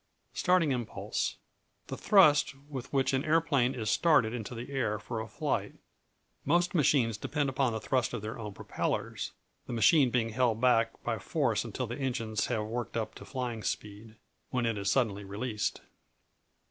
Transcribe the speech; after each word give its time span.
Starting 0.33 0.71
Impulse 0.71 1.37
The 1.85 1.95
thrust 1.95 2.55
with 2.67 2.91
which 2.91 3.13
an 3.13 3.23
aeroplane 3.23 3.75
is 3.75 3.87
started 3.91 4.33
into 4.33 4.55
the 4.55 4.71
air 4.71 4.97
for 4.97 5.19
a 5.21 5.27
flight. 5.27 5.75
Most 6.43 6.73
machines 6.73 7.19
depend 7.19 7.49
upon 7.49 7.71
the 7.71 7.79
thrust 7.79 8.11
of 8.11 8.23
their 8.23 8.39
own 8.39 8.51
propellers, 8.55 9.33
the 9.67 9.73
machine 9.73 10.09
being 10.09 10.29
held 10.29 10.59
back 10.59 11.03
by 11.03 11.19
force 11.19 11.63
until 11.63 11.85
the 11.85 11.99
engines 11.99 12.47
have 12.47 12.65
worked 12.65 12.97
up 12.97 13.13
to 13.13 13.25
flying 13.25 13.61
speed, 13.61 14.15
when 14.49 14.65
it 14.65 14.75
is 14.75 14.89
suddenly 14.89 15.23
released. 15.23 15.81